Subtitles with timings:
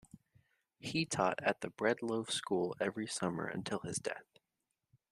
[0.79, 4.39] He taught at the Breadloaf School every summer until his death.